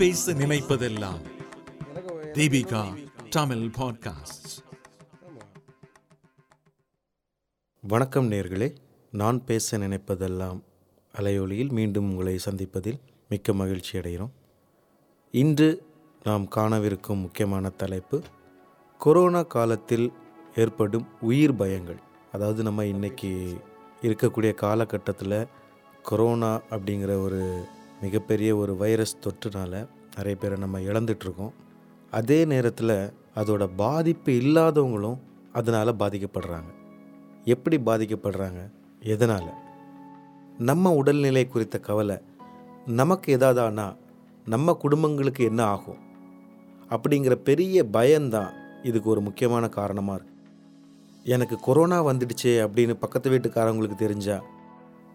[0.00, 1.20] பேச நினைப்பதெல்லாம்.
[2.32, 4.64] தீபிகா தமிழ் பாட்காஸ்ட்
[7.80, 8.76] வணக்கம் நேர்களே.
[9.10, 10.60] நான் பேச நினைப்பதெல்லாம்
[11.12, 14.30] அலையொலியில் மீண்டும் உங்களை சந்திப்பதில் மிக்க மகிழ்ச்சி அடைகிறோம்.
[15.30, 15.86] இன்று
[16.22, 18.22] நாம் காணவிருக்கும் முக்கியமான தலைப்பு
[18.98, 20.12] கொரோனா காலத்தில்
[20.54, 21.98] ஏற்படும் உயிர் பயங்கள்.
[22.32, 23.60] அதாவது நம்ம இன்றைக்கி
[24.00, 25.46] இருக்கக்கூடிய காலகட்டத்தில்
[26.02, 27.64] கொரோனா அப்படிங்கிற ஒரு
[28.00, 29.86] மிகப்பெரிய ஒரு வைரஸ் தொற்றுனால
[30.16, 31.52] நிறைய பேரை நம்ம இழந்துட்டுருக்கோம்.
[32.10, 35.18] அதே நேரத்தில் அதோட பாதிப்பு இல்லாதவங்களும்
[35.52, 36.72] அதனால் பாதிக்கப்படுறாங்க.
[37.44, 38.70] எப்படி பாதிக்கப்படுறாங்க?
[39.00, 39.52] எதனால்?
[40.58, 42.18] நம்ம உடல்நிலை குறித்த கவலை
[42.86, 43.96] நமக்கு எதாவது ஆனால்
[44.46, 45.98] நம்ம குடும்பங்களுக்கு என்ன ஆகும்?
[46.88, 50.28] அப்படிங்கிற பெரிய பயம்தான் இதுக்கு ஒரு முக்கியமான காரணமாக இருக்குது
[51.24, 54.42] எனக்கு கொரோனா வந்துடுச்சே அப்படின்னு பக்கத்து வீட்டுக்காரங்களுக்கு தெரிஞ்சால்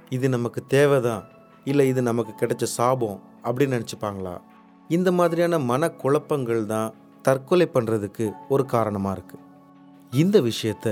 [0.09, 1.33] இது நமக்கு தேவைதான்.
[1.65, 4.35] இல்லை இது நமக்கு கிடைச்ச சாபம் அப்படின்னு நினச்சிப்பாங்களா?
[4.89, 9.43] இந்த மாதிரியான மனக்குழப்பங்கள் தான் தற்கொலை பண்ணுறதுக்கு ஒரு காரணமாக இருக்குது
[10.13, 10.87] இந்த விஷயத்த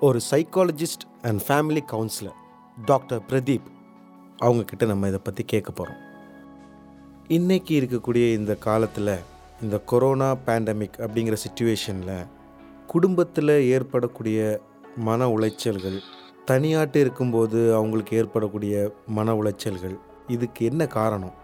[0.00, 2.38] ஒரு psychologist and family counsellor
[2.86, 3.68] doctor Pradeep
[4.42, 6.00] அவங்கக்கிட்ட நம்ம இதை பற்றி கேட்க போகிறோம்
[7.28, 9.12] இன்றைக்கி இருக்கக்கூடிய இந்த காலத்தில்
[9.62, 12.16] இந்த கொரோனா பேண்டமிக் அப்படிங்கிற சுச்சுவேஷனில்
[12.86, 14.40] குடும்பத்தில் ஏற்படக்கூடிய
[14.96, 15.98] மன உளைச்சல்கள்
[16.44, 18.74] தனியாட்டு இருக்கும்போது அவங்களுக்கு ஏற்படக்கூடிய
[19.08, 19.96] மன உளைச்சல்கள்
[20.28, 21.34] இதுக்கு என்ன காரணம்?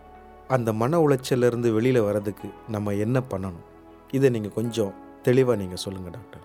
[0.48, 3.66] அந்த மன உளைச்சலேருந்து வெளியில் வர்றதுக்கு நம்ம என்ன பண்ணணும்?
[4.10, 6.44] இதை நீங்கள் கொஞ்சம் தெளிவாக நீங்கள் சொல்லுங்கள் டாக்டர்.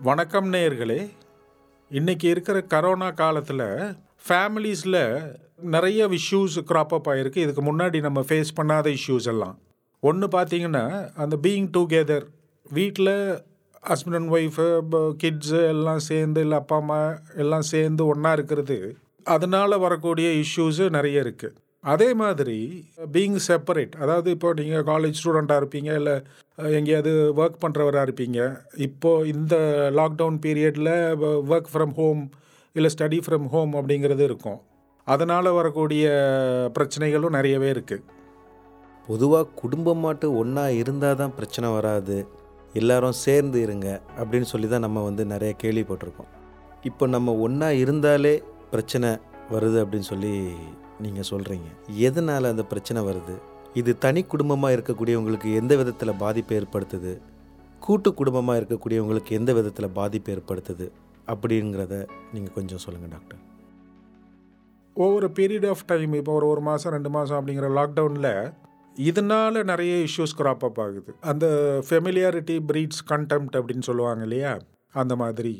[0.00, 1.10] வணக்கம் நேயர்களே.
[1.90, 3.96] இன்றைக்கி இருக்கிற கரோனா காலத்தில்
[4.28, 9.58] ஃபேமிலிஸில் நிறைய இஷ்யூஸ் க்ராப் அப் ஆகிருக்கு இதுக்கு முன்னாடி நம்ம ஃபேஸ் பண்ணாத இஷ்யூஸ் எல்லாம்.
[10.00, 12.26] ஒன்று பார்த்தீங்கன்னா அந்த பீயிங் டுகெதர்
[12.70, 13.42] வீட்டில்
[13.88, 14.82] ஹஸ்பண்ட் அண்ட் ஒய்ஃபு
[15.22, 18.96] கிட்ஸு எல்லாம் சேர்ந்து இல்லை அப்பா அம்மா எல்லாம் சேர்ந்து ஒன்றா இருக்கிறது
[19.34, 22.58] அதனால் வரக்கூடிய இஷ்யூஸு நிறைய இருக்குது அதே மாதிரி
[23.14, 26.16] பீங் செப்பரேட் அதாவது இப்போ நீங்கள் காலேஜ் ஸ்டூடெண்ட்டாக இருப்பீங்க இல்லை
[26.78, 28.38] எங்கேயாவது ஒர்க் பண்ணுறவராக இருப்பீங்க.
[28.86, 29.54] இப்போது இந்த
[29.98, 30.92] லாக்டவுன் பீரியடில்
[31.52, 32.22] ஒர்க் ஃப்ரம் ஹோம்
[32.76, 34.60] இல்லை ஸ்டடி ஃப்ரம் ஹோம் அப்படிங்கிறது இருக்கும்.
[35.06, 36.04] அதனால் வரக்கூடிய
[36.76, 38.04] பிரச்சனைகளும் நிறையவே இருக்குது
[39.08, 42.18] பொதுவாக குடும்பம் மாட்டு ஒன்றா இருந்தால் தான் பிரச்சனை வராது.
[42.80, 46.30] எல்லாரும் சேர்ந்து இருங்க அப்படின்னு சொல்லி தான் நம்ம வந்து நிறைய கேள்விப்பட்டிருக்கோம்.
[46.90, 48.34] இப்போ நம்ம ஒன்றா இருந்தாலே
[48.70, 49.10] பிரச்சனை
[49.52, 50.32] வருது அப்படின்னு சொல்லி
[51.04, 51.68] நீங்கள் சொல்கிறீங்க
[52.06, 53.34] எதனால் அந்த பிரச்சனை வருது?
[53.80, 57.12] இது தனி குடும்பமாக இருக்கக்கூடியவங்களுக்கு எந்த விதத்தில் பாதிப்பு ஏற்படுத்துது?
[57.86, 60.86] கூட்டு குடும்பமாக இருக்கக்கூடியவங்களுக்கு எந்த விதத்தில் பாதிப்பு ஏற்படுத்துது?
[61.32, 61.94] அப்படிங்கிறத
[62.32, 63.40] நீங்கள் கொஞ்சம் சொல்லுங்கள் டாக்டர்.
[64.94, 68.52] ஒவ்வொரு பீரியட் ஆஃப் டைம் இப்போ ஒரு ஒரு மாதம் ரெண்டு மாதம் அப்படிங்கிற லாக்டவுனில்
[69.08, 71.12] இதனால் நிறைய இஷ்யூஸ் கிராப் அப் ஆகுது.
[71.20, 71.46] அந்த
[71.88, 74.52] ஃபெமிலியாரிட்டி பிரீட்ஸ் கண்டெம்ட் அப்படின்னு சொல்லுவாங்க இல்லையா?
[75.02, 75.54] அந்த மாதிரி.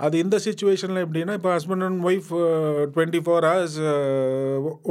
[0.00, 2.30] அது இந்த சுச்சுவேஷனில் எப்படின்னா இப்போ husband and wife
[2.94, 3.78] twenty four hours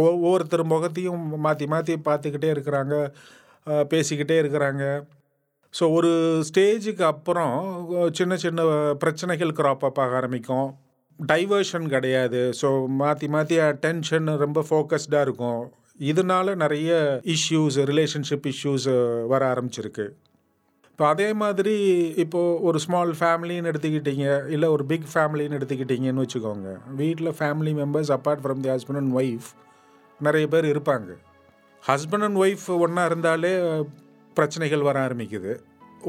[0.05, 2.95] ஒவ்வொருத்தர் முகத்தையும் மாற்றி மாற்றி பார்த்துக்கிட்டே இருக்கிறாங்க
[3.67, 4.83] uh, பேசிக்கிட்டே இருக்கிறாங்க.
[5.73, 6.11] ஸோ ஒரு
[6.49, 7.55] ஸ்டேஜுக்கு அப்புறம்
[8.19, 8.61] சின்ன சின்ன
[9.03, 10.67] பிரச்சனைகள் க்ராப் அப் ஆக ஆரம்பிக்கும்.
[11.19, 12.41] டைவர்ஷன் கிடையாது.
[12.61, 12.69] ஸோ
[13.01, 15.61] மாற்றி மாற்றி அட்டென்ஷன் ரொம்ப ஃபோக்கஸ்டாக இருக்கும்.
[16.11, 16.91] இதனால நிறைய
[17.35, 18.87] இஷ்யூஸ் ரிலேஷன்ஷிப் இஷ்யூஸ்
[19.33, 20.07] வர ஆரம்பிச்சிருக்கு.
[20.95, 21.73] இப்போ அதே மாதிரி
[22.23, 26.69] இப்போது ஒரு ஸ்மால் ஃபேமிலின்னு எடுத்துக்கிட்டீங்க இல்லை ஒரு பிக் ஃபேமிலின்னு எடுத்துக்கிட்டீங்கன்னு வச்சுக்கோங்க.
[27.00, 29.50] வீட்டில் family members apart from the husband and wife
[30.19, 31.09] நிறைய பேர் இருப்பாங்க.
[31.84, 33.51] ஹஸ்பண்ட் அண்ட் ஒய்ஃப் ஒன்றா இருந்தாலே
[34.34, 35.51] பிரச்சனைகள் வர ஆரம்பிக்குது.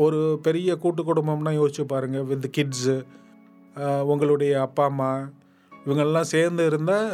[0.04, 2.96] ஒரு பெரிய கூட்டு குடும்பம்னா யோசிச்சு பாருங்கள் வித் கிட்ஸு
[4.12, 5.12] உங்களுடைய அப்பா அம்மா
[5.72, 7.08] இவங்கெல்லாம் சேர்ந்து இருந்தால்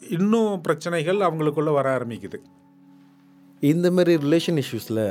[0.00, 2.40] இன்னும் பிரச்சனைகள் அவங்களுக்குள்ளே வர ஆரம்பிக்குது.
[3.60, 5.06] இந்த மாதிரி ரிலேஷன் இஷ்யூஸில்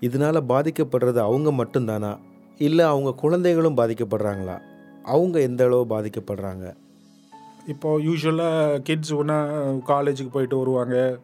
[0.00, 2.18] இதனால் பாதிக்கப்படுறது அவங்க மட்டும்தானா?
[2.58, 4.58] இல்லை அவங்க குழந்தைகளும் பாதிக்கப்படுறாங்களா?
[5.02, 6.74] அவங்க எந்த அளவு பாதிக்கப்படுறாங்க?
[7.66, 9.38] இப்போ யூஸ்வலாக கிட்ஸ் ஒன்றா
[9.92, 11.18] காலேஜுக்கு போயிட்டு வருவாங்க.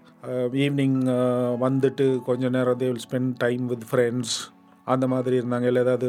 [0.53, 0.99] ஈவினிங்
[1.66, 4.34] வந்துட்டு கொஞ்ச நேரம் they will spend time with friends
[4.84, 5.62] அந்த மாதிரி இருந்தாங்க.
[5.62, 6.09] இல்லை ஏதாவது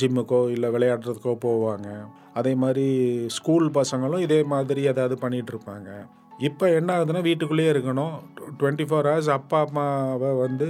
[0.00, 1.88] ஜிம்முக்கோ இல்லை விளையாடுறதுக்கோ போவாங்க.
[2.34, 2.86] அதே மாதிரி
[3.26, 5.90] ஸ்கூல் பசங்களும் இதே மாதிரி ஏதாவது பண்ணிகிட்டு இருப்பாங்க.
[6.38, 8.10] இப்போ என்ன ஆகுதுன்னா வீட்டுக்குள்ளேயே இருக்கணும்.
[8.58, 10.66] டுவெண்ட்டி ஃபோர் ஹவர்ஸ் அப்பா அம்மாவை வந்து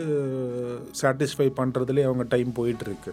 [1.02, 3.10] சாட்டிஸ்ஃபை பண்ணுறதுலேயே அவங்க டைம் போயிட்டுருக்கு.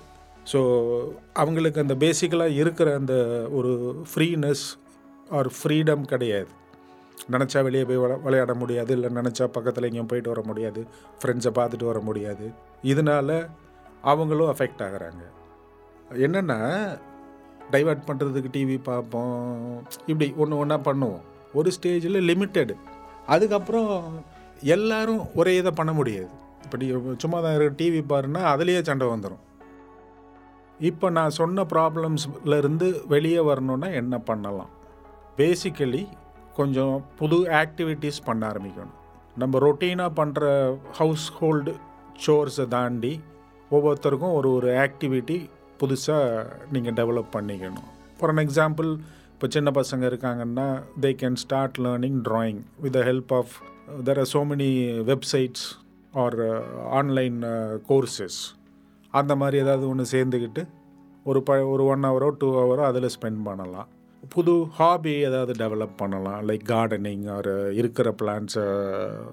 [0.51, 0.91] ஸோ
[1.33, 3.13] அவங்களுக்கு அந்த பேசிக்கலாக இருக்கிற அந்த
[3.51, 4.77] ஒரு ஃப்ரீனஸ்
[5.29, 6.47] ஆர் ஃப்ரீடம் கிடையாது.
[7.31, 8.93] நினச்சா வெளியே போய் விளை- விளையாட முடியாது.
[8.93, 10.85] இல்லை நினச்சா பக்கத்தில் எங்கேயும் போயிட்டு வர முடியாது.
[11.23, 12.51] ஃப்ரெண்ட்ஸை பார்த்துட்டு வர முடியாது.
[12.83, 13.49] இதனால
[14.01, 15.23] அவங்களும் அஃபெக்ட் ஆகுறாங்க.
[16.13, 16.87] என்னென்னா
[17.71, 19.83] டைவர்ட் பண்ணுறதுக்கு டிவி பார்ப்போம்.
[20.05, 21.21] இப்படி ஒன்று ஒன்றா பண்ணுவோம்.
[21.57, 22.75] ஒரு ஸ்டேஜில் லிமிட்டடு
[23.33, 23.91] அதுக்கப்புறம்
[24.75, 26.29] எல்லாரும் ஒரே இதை பண்ண முடியாது.
[26.65, 29.43] இப்போ சும்மா தான் இருக்க டிவி பாருன்னா அதுலேயே சண்டை வந்துடும்
[30.89, 34.71] இப்போ நான் சொன்ன ப்ராப்ளம்ஸ்ல இருந்து வெளியே வரணுன்னா என்ன பண்ணலாம்?
[35.37, 36.01] பேசிக்கலி
[36.57, 38.97] கொஞ்சம் புது ஆக்டிவிட்டீஸ் பண்ண ஆரம்பிக்கணும்.
[39.41, 40.43] நம்ம ரொட்டீனாக பண்ணுற
[40.99, 41.73] ஹவுஸ் ஹோல்டு
[42.25, 43.13] சோர்ஸை தாண்டி
[43.71, 45.37] ஒவ்வொருத்தருக்கும் ஒரு ஒரு ஆக்டிவிட்டி
[45.79, 47.89] புதுசாக நீங்கள் டெவலப் பண்ணிக்கணும்.
[48.17, 48.89] ஃபார் அன் எக்ஸாம்பிள்
[49.35, 50.65] இப்போ சின்ன பசங்க இருக்காங்கன்னா
[51.03, 53.53] they can start learning drawing with the help of
[54.07, 54.67] there are so many
[55.09, 55.65] websites
[56.13, 56.37] or
[56.99, 57.39] online
[57.89, 58.37] courses
[59.13, 60.63] அந்த மாதிரி ஏதாவது ஒன்று சேர்ந்துக்கிட்டு
[61.23, 63.89] ஒரு ப ஒரு ஒன் ஹவரோ டூ ஹவரோ அதில் ஸ்பெண்ட் பண்ணலாம்.
[64.35, 66.39] புது ஹாபி ஏதாவது டெவலப் பண்ணலாம்.
[66.49, 69.27] லைக் கார்டனிங் ஒரு இருக்கிற பிளான்ஸை uh,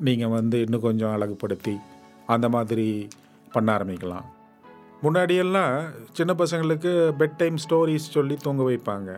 [0.00, 1.76] நீங்கள் வந்து இன்னும் கொஞ்சம் அழகுபடுத்தி
[2.26, 2.88] அந்த மாதிரி
[3.52, 4.26] பண்ண ஆரம்பிக்கலாம்.
[5.04, 5.74] முன்னாடியெல்லாம்
[6.18, 9.10] சின்ன பசங்களுக்கு பெட் டைம் ஸ்டோரிஸ் சொல்லி தூங்க வைப்பாங்க.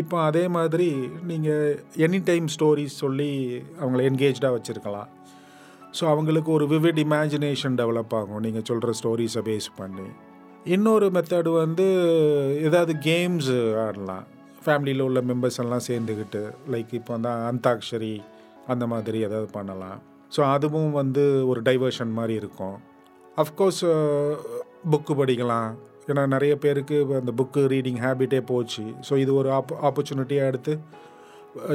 [0.00, 0.88] இப்போ அதே மாதிரி
[1.30, 1.74] நீங்கள்
[2.06, 3.30] எனி டைம் ஸ்டோரிஸ் சொல்லி
[3.80, 5.10] அவங்கள என்கேஜாக வச்சுருக்கலாம்.
[5.98, 8.42] ஸோ அவங்களுக்கு ஒரு விவிட் இமேஜினேஷன் டெவலப் ஆகும்.
[8.46, 10.08] நீங்கள் சொல்கிற ஸ்டோரிஸை பேஸ் பண்ணி.
[10.74, 11.86] இன்னொரு மெத்தடு வந்து
[12.68, 13.50] ஏதாவது கேம்ஸ்
[13.84, 14.26] ஆடலாம்.
[14.64, 16.42] ஃபேமிலியில் உள்ள மெம்பர்ஸ் எல்லாம் சேர்ந்துக்கிட்டு
[16.74, 18.14] லைக் இப்போ வந்து அந்தாக்ஷரி
[18.72, 19.98] அந்த மாதிரி ஏதாவது பண்ணலாம்.
[20.36, 22.76] ஸோ அதுவும் வந்து ஒரு டைவர்ஷன் மாதிரி இருக்கும்.
[23.44, 23.82] அஃப்கோர்ஸ்
[24.92, 25.70] புக்கு படிக்கலாம்.
[26.10, 28.84] ஏன்னா நிறைய பேருக்கு அந்த புக்கு ரீடிங் ஹேபிட்டே போச்சு.
[29.08, 30.74] ஸோ இது ஒரு ஆப் ஆப்பர்ச்சுனிட்டியாக எடுத்து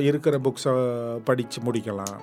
[0.10, 0.74] இருக்கிற புக்ஸை
[1.28, 2.16] படித்து முடிக்கலாம்.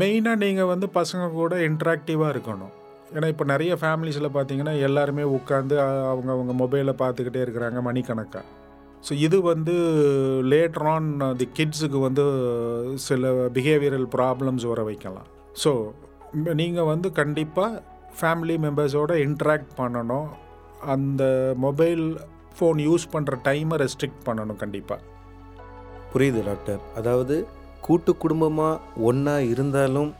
[0.00, 2.74] மெயினாக நீங்கள் வந்து பசங்க கூட இன்ட்ராக்டிவாக இருக்கணும்.
[3.16, 5.74] ஏன்னா இப்போ நிறைய ஃபேமிலிஸில் பார்த்தீங்கன்னா எல்லாருமே உட்காந்து
[6.12, 8.44] அவங்க அவங்க மொபைலை பார்த்துக்கிட்டே இருக்கிறாங்க மணிக்கணக்காக
[9.06, 9.74] ஸோ இது வந்து
[10.52, 11.08] லேட்டர் ஆன்
[11.40, 12.24] தி கிட்ஸுக்கு வந்து
[13.06, 15.28] சில பிஹேவியரல் ப்ராப்ளம்ஸ் வர வைக்கலாம்.
[15.62, 15.72] ஸோ
[16.60, 17.82] நீங்கள் வந்து கண்டிப்பாக
[18.16, 20.28] ஃபேமிலி மெம்பர்ஸோடு இன்ட்ராக்ட் பண்ணணும்.
[20.94, 21.22] அந்த
[21.66, 22.04] மொபைல்
[22.56, 25.00] ஃபோன் யூஸ் பண்ணுற டைமை ரெஸ்ட்ரிக்ட் பண்ணணும் கண்டிப்பாக
[26.12, 27.36] புரியுது டாக்டர் அதாவது
[27.86, 30.10] கூட்டு குடும்பமாக ஒன்றா இருந்தாலும்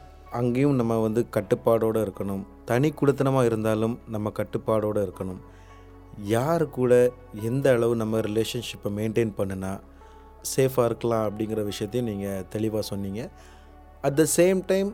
[0.40, 2.42] அங்கேயும் நம்ம வந்து கட்டுப்பாடோடு இருக்கணும்.
[2.70, 5.40] தனி குடுத்தனமாக இருந்தாலும் நம்ம கட்டுப்பாடோடு இருக்கணும்.
[6.34, 6.92] யார் கூட
[7.50, 9.72] எந்த அளவு நம்ம ரிலேஷன்ஷிப்பை மெயின்டைன் பண்ணுனா
[10.52, 13.22] சேஃபாக இருக்கலாம் அப்படிங்கிற விஷயத்தையும் நீங்கள் தெளிவாக சொன்னீங்க.
[14.06, 14.90] அட் த சேம் டைம்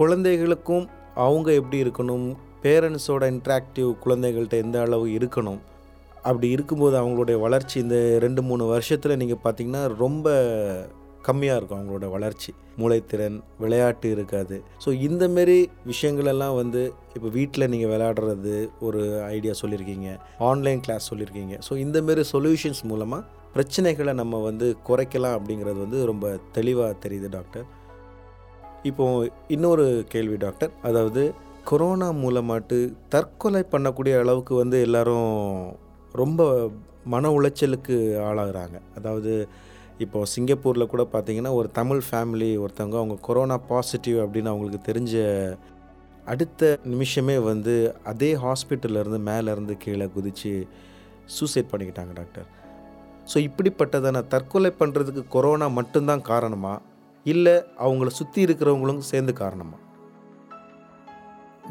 [0.00, 0.86] குழந்தைகளுக்கும்
[1.24, 2.26] அவங்க எப்படி இருக்கணும்?
[2.64, 5.60] பேரண்ட்ஸோட இன்ட்ராக்டிவ் குழந்தைகள்கிட்ட எந்த அளவு இருக்கணும்?
[6.28, 10.28] அப்படி இருக்கும்போது அவங்களுடைய வளர்ச்சி இந்த ரெண்டு மூணு வருஷத்தில் நீங்கள் பார்த்தீங்கன்னா ரொம்ப
[11.28, 12.50] கம்மியாக இருக்கும் அவங்களோட வளர்ச்சி.
[12.80, 14.56] மூளைத்திறன் விளையாட்டு இருக்காது.
[14.84, 15.56] ஸோ இந்தமாரி
[15.90, 16.82] விஷயங்களெல்லாம் வந்து
[17.16, 18.54] இப்போ வீட்டில் நீங்கள் விளையாடுறது
[18.88, 19.00] ஒரு
[19.36, 20.10] ஐடியா சொல்லியிருக்கீங்க
[20.50, 26.26] ஆன்லைன் கிளாஸ் சொல்லியிருக்கீங்க ஸோ இந்தமாரி சொல்யூஷன்ஸ் மூலமாக பிரச்சனைகளை நம்ம வந்து குறைக்கலாம் அப்படிங்கிறது வந்து ரொம்ப
[26.58, 27.66] தெளிவாக தெரியுது டாக்டர்
[28.90, 30.72] இப்போ இன்னொரு கேள்வி டாக்டர்.
[30.82, 31.22] அதாவது
[31.70, 32.76] கொரோனா மூலமாட்டு
[33.14, 35.32] தற்கொலை பண்ணக்கூடிய அளவுக்கு வந்து எல்லாரும்
[36.12, 36.70] ரொம்ப
[37.04, 37.96] மன உளைச்சலுக்கு
[38.28, 38.76] ஆளாகிறாங்க.
[38.98, 39.32] அதாவது
[40.04, 45.14] இப்போ சிங்கப்பூரில் கூட பார்த்தீங்கன்னா ஒரு தமிழ் ஃபேமிலி ஒருத்தவங்க அவங்க கொரோனா பாசிட்டிவ் அப்படின்னு அவங்களுக்கு தெரிஞ்ச
[46.32, 49.02] அடுத்த நிமிஷமே வந்து அதே ஹாஸ்பிட்டல்ல
[49.54, 50.52] இருந்து கீழே குதித்து
[51.36, 52.46] சூசைட் பண்ணிக்கிட்டாங்க டாக்டர்.
[53.32, 56.82] ஸோ இப்படிப்பட்டதான தற்கொலை பண்ணுறதுக்கு கொரோனா மட்டும்தான் காரணமாக
[57.30, 59.78] இல்லை அவங்கள சுற்றி இருக்கிறவங்களும் சேர்ந்து காரணமா?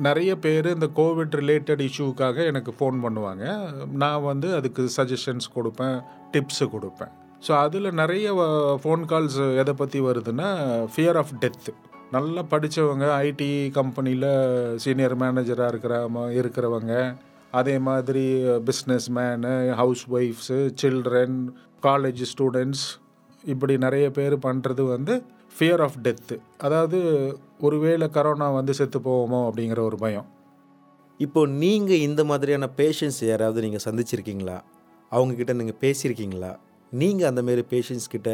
[0.07, 3.45] நிறைய பேர் இந்த கோவிட் ரிலேட்டட் இஷ்யூக்காக எனக்கு ஃபோன் பண்ணுவாங்க.
[4.04, 5.98] நான் வந்து அதுக்கு சஜஷன்ஸ் கொடுப்பேன்
[6.33, 7.13] டிப்ஸு கொடுப்பேன்.
[7.45, 8.27] ஸோ அதில் நிறைய
[8.83, 10.48] ஃபோன் கால்ஸ் எதை பற்றி வருதுன்னா
[10.94, 11.74] ஃபியர் ஆஃப் டெத்து
[12.15, 14.30] நல்லா படித்தவங்க ஐடி கம்பெனியில்
[14.83, 15.95] சீனியர் மேனேஜராக இருக்கிற
[16.39, 16.94] இருக்கிறவங்க
[17.59, 18.24] அதே மாதிரி
[18.69, 19.51] பிஸ்னஸ் மேனு
[19.81, 21.38] ஹவுஸ் ஒய்ஃப்ஸு சில்ட்ரன்
[21.83, 22.85] காலேஜ் ஸ்டூடெண்ட்ஸ்
[23.44, 25.16] இப்படி நிறைய பேர் பண்ணுறது வந்து
[25.57, 26.97] ஃபியர் ஆஃப் டெத்து அதாவது
[27.59, 30.28] ஒருவேளை கரோனா வந்து செத்து போவோமோ அப்படிங்கிற ஒரு பயம்.
[31.19, 34.57] இப்போ நீங்கள் இந்த மாதிரியான பேஷண்ட்ஸ் யாராவது நீங்கள் சந்திச்சிருக்கீங்களா?
[35.11, 36.52] அவங்கக்கிட்ட நீங்கள் பேசியிருக்கீங்களா?
[36.92, 38.31] நீங்கள் அந்தமாரி பேஷண்ட்ஸ் கிட்ட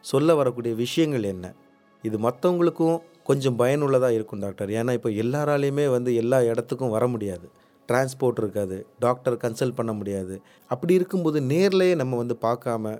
[0.00, 1.54] சொல்ல வரக்கூடிய விஷயங்கள் என்ன?
[2.02, 4.68] இது மற்றவங்களுக்கும் கொஞ்சம் பயனுள்ளதாக இருக்கும் டாக்டர்.
[4.68, 7.46] ஏன்னா இப்போ எல்லாராலையுமே வந்து எல்லா இடத்துக்கும் வர முடியாது.
[7.88, 10.34] டிரான்ஸ்போர்ட் இருக்காது டாக்டர் கன்சல்ட் பண்ண முடியாது.
[10.66, 12.94] அப்படி இருக்கும்போது நேர்லேயே நம்ம வந்து பார்க்காம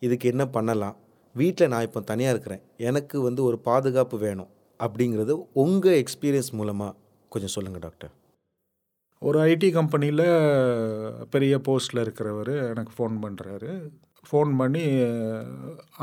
[0.00, 0.96] இதுக்கு என்ன பண்ணலாம்?
[1.40, 2.62] வீட்டில் நான் இப்போ தனியாக இருக்கிறேன்.
[2.88, 4.50] எனக்கு வந்து ஒரு பாதுகாப்பு வேணும்
[4.80, 6.96] அப்படிங்கிறது உங்கள் எக்ஸ்பீரியன்ஸ் மூலமாக
[7.32, 8.12] கொஞ்சம் சொல்லுங்கள் டாக்டர்
[9.22, 10.26] ஒரு ஐடி கம்பெனியில்
[11.34, 13.70] பெரிய போஸ்ட்டில் இருக்கிறவர் எனக்கு ஃபோன் பண்ணுறாரு
[14.28, 14.82] ஃபோன் பண்ணி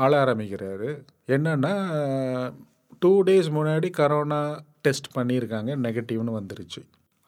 [0.04, 0.88] ஆள ஆரம்பிக்கிறாரு.
[1.34, 1.72] என்னென்னா
[3.02, 4.40] டூ டேஸ் முன்னாடி கரோனா
[4.86, 6.80] டெஸ்ட் பண்ணியிருக்காங்க நெகட்டிவ்னு வந்துருச்சு.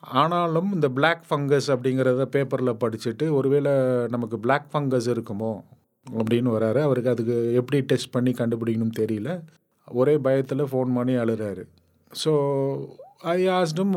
[0.03, 3.73] ஆனாலும் இந்த பிளாக் ஃபங்கஸ் அப்படிங்கிறத பேப்பரில் படிச்சுட்டு ஒருவேளை
[4.15, 5.53] நமக்கு பிளாக் ஃபங்கஸ் இருக்குமோ
[6.19, 6.81] அப்படின்னு வராரு.
[6.87, 9.31] அவருக்கு அதுக்கு எப்படி டெஸ்ட் பண்ணி கண்டுபிடிக்கணும்னு தெரியல.
[9.89, 11.65] ஒரே பயத்தில் ஃபோன் பண்ணி அழுறாரு.
[12.23, 12.33] So
[13.35, 13.95] I asked him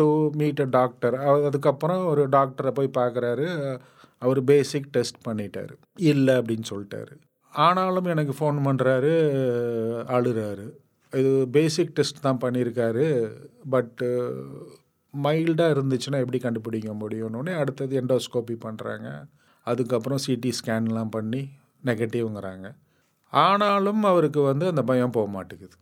[0.00, 0.06] to
[0.40, 1.14] meet a doctor
[1.48, 3.46] அதுக்கப்புறம் ஒரு டாக்டரை போய் பார்க்குறாரு
[4.18, 5.72] அவர் பேசிக் டெஸ்ட் பண்ணிட்டார்.
[6.10, 7.14] இல்லை அப்படின்னு சொல்லிட்டாரு.
[7.54, 9.12] ஆனாலும் எனக்கு ஃபோன் பண்ணுறாரு
[10.16, 10.66] அழுறாரு.
[11.12, 13.04] இது பேசிக் டெஸ்ட் தான் பண்ணியிருக்காரு
[13.74, 14.08] பட்டு
[15.14, 19.08] மைல்டாக இருந்துச்சுன்னா எப்படி கண்டுபிடிக்க முடியும்னு அடுத்தது எண்டோஸ்கோபி பண்ணுறாங்க
[19.66, 21.42] அதுக்கப்புறம் சிடி ஸ்கேன்லாம் பண்ணி
[21.88, 22.66] நெகட்டிவ்ங்கிறாங்க
[23.32, 25.76] ஆனாலும் அவருக்கு வந்து அந்த பயம் போக மாட்டேங்குது.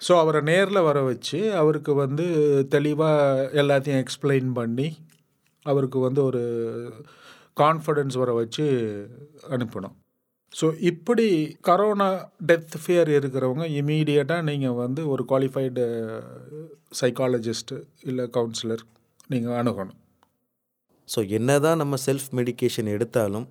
[0.00, 2.26] ஸோ அவரை நேரில் வர வச்சு அவருக்கு வந்து
[2.74, 4.88] தெளிவாக எல்லாத்தையும் எக்ஸ்பிளைன் பண்ணி
[5.66, 6.42] அவருக்கு வந்து ஒரு
[7.60, 8.64] கான்ஃபிடென்ஸ் வர வச்சு
[9.56, 9.96] அனுப்பணும்.
[10.54, 11.26] ஸோ இப்படி
[11.68, 12.08] கரோனா
[12.48, 15.84] டெத் ஃபியர் இருக்கிறவங்க இமீடியட்டாக நீங்கள் வந்து ஒரு குவாலிஃபைடு
[17.00, 17.76] சைக்காலஜிஸ்ட்டு
[18.10, 18.84] இல்லை கவுன்சிலர்
[19.32, 19.99] நீங்கள் அணுகணும்.
[21.10, 23.46] ஸோ என்னதான் நம்ம செல்ஃப் மெடிக்கேஷன் எடுத்தாலும்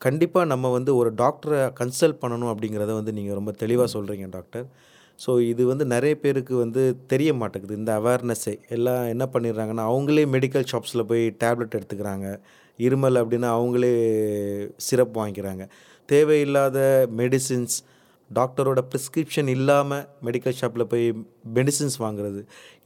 [0.00, 4.66] கண்டிப்பாக நம்ம வந்து ஒரு டாக்டரை கன்சல்ட் பண்ணணும் அப்படிங்கிறத வந்து நீங்கள் ரொம்ப தெளிவாக சொல்கிறீங்க டாக்டர்
[5.18, 6.82] ஸோ இது வந்து நிறைய பேருக்கு வந்து
[7.12, 7.74] தெரிய மாட்டேங்குது.
[7.80, 12.26] இந்த அவேர்னஸ்ஸே எல்லாம் என்ன பண்ணிடுறாங்கன்னா அவங்களே மெடிக்கல் ஷாப்ஸில் போய் டேப்லெட் எடுத்துக்கிறாங்க.
[12.78, 13.92] இருமல் அப்படின்னா அவங்களே
[14.86, 15.64] சிரப் வாங்கிக்கிறாங்க.
[16.08, 16.78] தேவையில்லாத
[17.20, 17.76] மெடிசின்ஸ்
[18.30, 21.06] டாக்டரோட ப்ரிஸ்கிரிப்ஷன் இல்லாமல் மெடிக்கல் ஷாப்பில் போய்
[21.58, 22.40] மெடிசின்ஸ் வாங்குறது.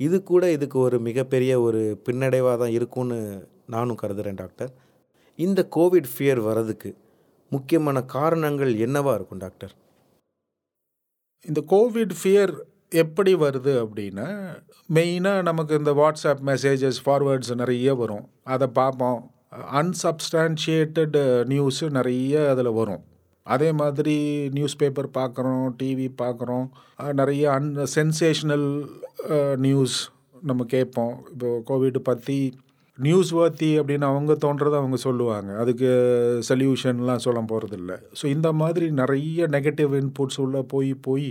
[0.06, 3.18] இது கூட இதுக்கு ஒரு மிகப்பெரிய ஒரு பின்னடைவாக தான் இருக்கும்னு
[3.75, 4.70] நானும் கருதுகிறேன் டாக்டர்.
[5.38, 6.90] இந்த கோவிட் ஃபியர் வர்றதுக்கு
[7.52, 9.73] முக்கியமான காரணங்கள் என்னவா இருக்கும் டாக்டர்?
[11.44, 12.52] இந்த கோவிட் ஃபியர்
[13.02, 14.28] எப்படி வருது அப்படின்னா
[14.96, 18.25] மெயினாக நமக்கு இந்த வாட்ஸ்அப் மெசேஜஸ் ஃபார்வேர்ட்ஸ் நிறைய வரும்.
[18.54, 19.20] அதை பார்ப்போம்.
[19.80, 21.16] அன்சப்ஸ்டான்ஷியேட்டட்
[21.52, 23.02] நியூஸு நிறைய அதில் வரும்.
[23.46, 24.16] அதே மாதிரி
[24.56, 26.66] நியூஸ் பேப்பர் பார்க்குறோம் டிவி பார்க்குறோம்.
[27.20, 28.68] நிறைய அன் சென்சேஷனல்
[29.66, 29.99] நியூஸ்
[30.49, 31.14] நம்ம கேட்போம்.
[31.32, 32.38] இப்போ கோவிட் பற்றி
[32.98, 35.50] நியூஸ் வாத்தி அப்படின்னு அவங்க தோன்றதை அவங்க சொல்லுவாங்க.
[35.58, 35.90] அதுக்கு
[36.48, 41.30] சொல்யூஷன்லாம் சொல்ல போகிறதில்ல ஸோ இந்த மாதிரி நிறைய நெகட்டிவ் இன்புட்ஸ் உள்ளே போய் போய்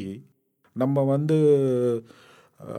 [0.76, 1.38] நம்ம வந்து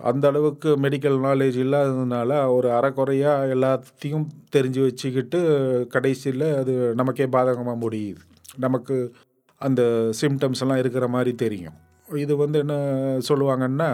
[0.03, 4.27] அந்த அளவுக்கு மெடிக்கல் நாலேஜ் இல்லாததுனால ஒரு அறக்குறையாக எல்லாத்தையும்
[4.57, 5.41] தெரிஞ்சு வச்சுக்கிட்டு
[5.89, 8.23] கடைசியில் அது நமக்கே பாதகமாக முடியுது.
[8.57, 8.97] நமக்கு
[9.61, 9.83] அந்த
[10.21, 11.77] சிம்டம்ஸ் எல்லாம் இருக்கிற மாதிரி தெரியும்.
[12.25, 12.75] இது வந்து என்ன
[13.29, 13.91] சொல்லுவாங்கன்னா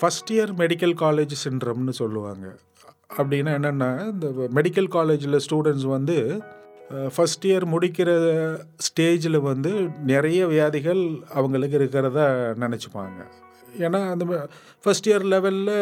[0.00, 2.46] ஃபஸ்ட் இயர் மெடிக்கல் காலேஜ் சின்ரம்னு சொல்லுவாங்க.
[3.10, 4.26] அப்படின்னா என்னென்னா இந்த
[4.58, 6.16] மெடிக்கல் காலேஜில் ஸ்டூடெண்ட்ஸ் வந்து
[7.14, 8.10] ஃபஸ்ட் இயர் முடிக்கிற
[8.86, 9.70] ஸ்டேஜில் வந்து
[10.12, 11.02] நிறைய வியாதிகள்
[11.38, 12.26] அவங்களுக்கு இருக்கிறதா
[12.64, 13.18] நினச்சிப்பாங்க.
[13.86, 14.24] ஏன்னா அந்த
[14.82, 15.74] ஃபஸ்ட் இயர் லெவலில்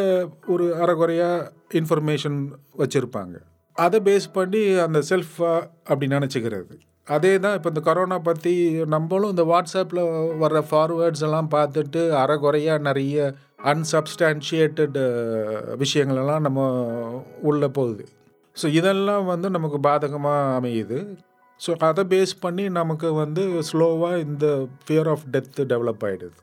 [0.54, 1.50] ஒரு அறகுறையாக
[1.80, 2.38] இன்ஃபர்மேஷன்
[2.82, 3.36] வச்சுருப்பாங்க.
[3.76, 6.74] அதை பேஸ் பண்ணி அந்த செல்ஃபாக அப்படி நினச்சிக்கிறது.
[7.06, 8.52] அதே தான் இப்போ இந்த கொரோனா பற்றி
[8.94, 10.02] நம்மளும் இந்த வாட்ஸ்அப்பில்
[10.42, 13.16] வர்ற ஃபார்வேர்ட்ஸ் எல்லாம் பார்த்துட்டு அறகுறையாக நிறைய
[13.72, 16.60] அன்சப்ஸ்டான்ஷியேட்டட் uh, விஷயங்களெல்லாம் நம்ம
[17.50, 18.04] உள்ளே போகுது.
[18.56, 20.98] ஸோ இதெல்லாம் வந்து நமக்கு பாதகமாக அமையுது.
[21.60, 24.46] ஸோ அதை பேஸ் பண்ணி நமக்கு வந்து ஸ்லோவாக இந்த
[24.84, 26.38] ஃபியர் ஆஃப் டெத்து டெவலப் ஆகிடுது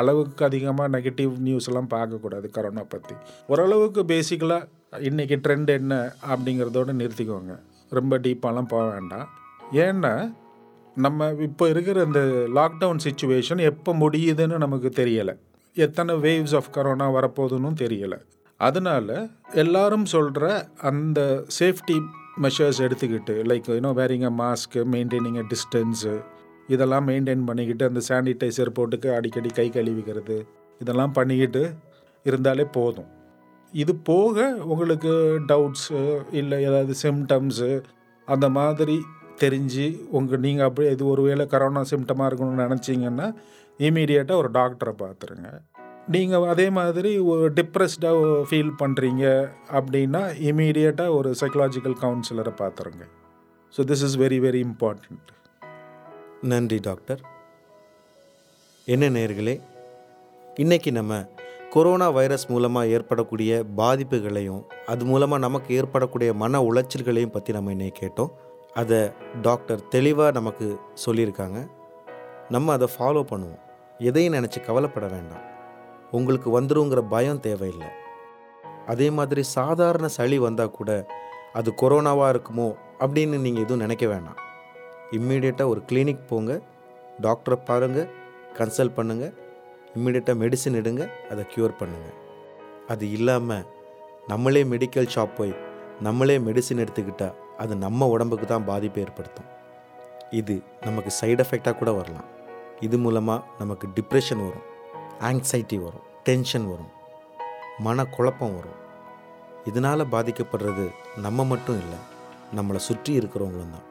[0.00, 3.14] அளவுக்கு அதிகமாக நெகட்டிவ் நியூஸ்லாம் பார்க்கக்கூடாது கரோனா பற்றி
[3.46, 4.68] ஓரளவுக்கு பேசிக்கலாக
[5.08, 5.94] இன்றைக்கி ட்ரெண்ட் என்ன
[6.32, 7.54] அப்படிங்கிறதோட நிறுத்திக்கோங்க.
[7.92, 9.26] ரொம்ப டீப்பாலாம் போக வேண்டாம்.
[9.86, 10.12] ஏன்னா
[10.96, 12.20] நம்ம இப்போ இருக்கிற இந்த
[12.58, 15.34] லாக்டவுன் சுச்சுவேஷன் எப்போ முடியுதுன்னு நமக்கு தெரியலை.
[15.76, 18.18] எத்தனை வேவ்ஸ் ஆஃப் கரோனா வரப்போகுதுன்னு தெரியலை.
[18.60, 21.96] அதனால் எல்லாரும் சொல்கிற அந்த சேஃப்டி
[22.42, 26.20] மெஷர்ஸ் எடுத்துக்கிட்டு like you know wearing a mask maintaining a distance
[26.68, 30.46] இதெல்லாம் மெயின்டைன் பண்ணிக்கிட்டு அந்த சானிடைசர் போட்டுக்கு அடிக்கடி கை கழுவிக்கிறது
[30.80, 31.74] இதெல்லாம் பண்ணிக்கிட்டு
[32.26, 33.10] இருந்தாலே போதும்.
[33.74, 37.82] இது போக உங்களுக்கு டவுட்ஸு இல்லை ஏதாவது சிம்டம்ஸு
[38.28, 39.02] அந்த மாதிரி
[39.40, 43.34] தெரிஞ்சு உங்கள் நீங்கள் அப்படியே இது ஒருவேளை கரோனா சிம்டமாக இருக்கணும்னு நினச்சிங்கன்னா
[43.80, 45.50] இமீடியட்டாக ஒரு டாக்டரை பார்த்துருங்க.
[46.14, 49.24] நீங்கள் அதே மாதிரி ஒரு டிப்ரெஸ்டாக ஃபீல் பண்ணுறீங்க
[49.78, 53.04] அப்படின்னா இமீடியட்டாக ஒரு சைக்கலாஜிக்கல் கவுன்சிலரை பார்த்துருங்க.
[53.74, 55.28] So this is very very important
[56.52, 57.20] நன்றி டாக்டர்.
[58.94, 59.56] என்ன நேர்களே
[60.62, 61.20] இன்னைக்கு நம்ம
[61.74, 64.62] கொரோனா வைரஸ் மூலமாக ஏற்படக்கூடிய பாதிப்புகளையும்
[64.92, 68.32] அது மூலமாக நமக்கு ஏற்படக்கூடிய மன உளைச்சல்களையும் பற்றி நம்ம இன்னைக்கு கேட்டோம்.
[68.80, 68.98] அதை
[69.46, 70.66] டாக்டர் தெளிவாக நமக்கு
[71.04, 71.60] சொல்லியிருக்காங்க.
[72.54, 73.61] நம்ம அதை ஃபாலோ பண்ணுவோம்.
[74.08, 75.44] எதையும் நினச்சி கவலைப்பட வேண்டாம்.
[76.18, 77.90] உங்களுக்கு வந்துருங்கிற பயம் தேவையில்லை.
[78.92, 80.90] அதே மாதிரி சாதாரண சளி வந்தால் கூட
[81.58, 82.68] அது கொரோனாவாக இருக்குமோ
[83.02, 84.38] அப்படின்னு நீங்கள் எதுவும் நினைக்க வேண்டாம்.
[85.16, 86.52] இம்மீடியட்டாக ஒரு கிளினிக் போங்க
[87.24, 88.10] டாக்டரை பாருங்கள்
[88.58, 89.32] கன்சல்ட் பண்ணுங்கள்
[89.96, 92.18] இம்மீடியட்டாக மெடிசன் எடுங்க அதை க்யூர் பண்ணுங்கள்
[92.92, 93.66] அது இல்லாமல்
[94.30, 95.54] நம்மளே மெடிக்கல் ஷாப் போய்
[96.06, 99.48] நம்மளே மெடிசின் எடுத்துக்கிட்டால் அது நம்ம உடம்புக்கு தான் பாதிப்பை ஏற்படுத்தும்.
[100.40, 100.54] இது
[100.86, 102.28] நமக்கு சைடு எஃபெக்டாக கூட வரலாம்.
[102.86, 104.68] இது மூலமாக நமக்கு டிப்ரெஷன் வரும்
[105.20, 106.90] ஆங்ஸைட்டி வரும் டென்ஷன் வரும்
[107.84, 108.78] மனக்குழப்பம் வரும்.
[109.64, 110.86] இதனால் பாதிக்கப்படுறது
[111.16, 112.00] நம்ம மட்டும் இல்லை
[112.56, 113.88] நம்மளை சுற்றி இருக்கிறவங்களும் தான்.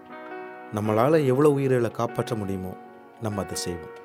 [0.75, 2.73] நம்மளால் எவ்வளோ உயிர்களை காப்பாற்ற முடியுமோ
[3.21, 3.97] நம்ம அதை செய்வோம்.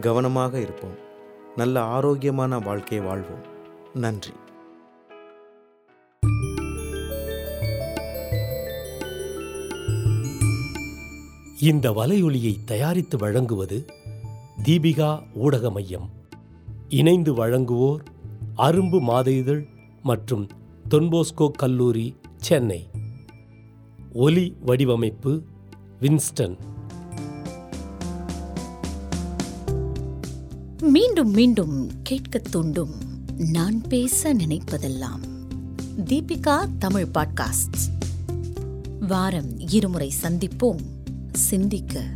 [0.00, 0.96] கவனமாக இருப்போம்.
[1.56, 3.46] நல்ல ஆரோக்கியமான வாழ்க்கையை வாழ்வோம்.
[3.94, 4.34] நன்றி.
[11.70, 13.78] இந்த வலையொலியை தயாரித்து வழங்குவது
[14.62, 16.10] தீபிகா ஊடக மையம்
[16.88, 17.98] இணைந்து வழங்குவோர்
[18.56, 19.66] அரும்பு மாத இதழ்
[20.02, 20.48] மற்றும்
[20.90, 22.90] தொன்போஸ்கோ கல்லூரி சென்னை.
[24.12, 25.42] ஒலி வடிவமைப்பு
[26.00, 26.58] வின்ஸ்டன்.
[30.80, 32.94] மீண்டும் மீண்டும் கேட்கத் தூண்டும்
[33.36, 35.20] நான் பேச நினைப்பதெல்லாம்.
[35.96, 38.02] தீபிகா தமிழ் பாட்காஸ்ட்.
[39.00, 40.80] வாரம் இருமுறை சந்திப்போம்.
[41.32, 42.14] சிந்திக்க.